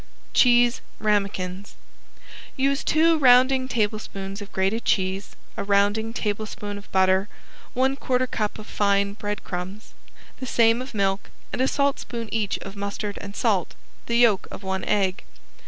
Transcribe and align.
~CHEESE 0.33 0.81
RAMEKINS~ 0.99 1.75
Use 2.57 2.83
two 2.83 3.19
rounding 3.19 3.67
tablespoons 3.67 4.41
of 4.41 4.51
grated 4.51 4.83
cheese, 4.83 5.35
a 5.55 5.63
rounding 5.63 6.11
tablespoon 6.11 6.79
of 6.79 6.91
butter, 6.91 7.29
one 7.75 7.95
quarter 7.95 8.25
cup 8.25 8.57
of 8.57 8.65
fine 8.65 9.13
breadcrumbs, 9.13 9.93
the 10.39 10.47
same 10.47 10.81
of 10.81 10.95
milk, 10.95 11.29
and 11.53 11.61
a 11.61 11.67
saltspoon 11.67 12.29
each 12.31 12.57
of 12.63 12.75
mustard 12.75 13.19
and 13.21 13.35
salt, 13.35 13.75
the 14.07 14.17
yolk 14.17 14.47
of 14.49 14.63
one 14.63 14.83
egg. 14.85 15.23